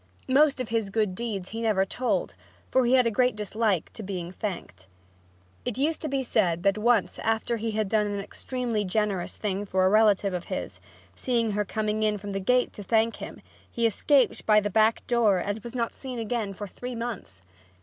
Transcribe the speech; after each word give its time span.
Most 0.29 0.59
of 0.59 0.69
his 0.69 0.89
good 0.89 1.13
deeds 1.13 1.49
he 1.49 1.61
never 1.61 1.85
told, 1.85 2.33
for 2.71 2.87
he 2.87 2.93
had 2.93 3.05
a 3.05 3.11
great 3.11 3.35
dislike 3.35 3.93
to 3.93 4.01
being 4.01 4.31
thanked. 4.31 4.87
It 5.63 5.77
used 5.77 6.01
to 6.01 6.07
be 6.07 6.23
said 6.23 6.63
that 6.63 6.75
once, 6.79 7.19
after 7.19 7.57
he 7.57 7.69
had 7.73 7.87
done 7.87 8.07
an 8.07 8.19
extremely 8.19 8.83
generous 8.83 9.37
thing 9.37 9.63
for 9.63 9.85
a 9.85 9.89
relative 9.89 10.33
of 10.33 10.45
his, 10.45 10.79
seeing 11.15 11.51
her 11.51 11.65
coming 11.65 12.01
in 12.01 12.15
the 12.15 12.19
front 12.19 12.45
gate 12.47 12.73
to 12.73 12.81
thank 12.83 13.17
him, 13.17 13.41
he 13.69 13.85
escaped 13.85 14.47
by 14.47 14.59
the 14.59 14.71
back 14.71 15.05
door 15.05 15.37
and 15.37 15.59
was 15.63 15.75
not 15.75 15.93
seen 15.93 16.17
again 16.17 16.51
for 16.55 16.65
three 16.65 16.95
months. 16.95 17.43